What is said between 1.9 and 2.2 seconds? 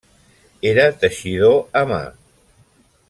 mà.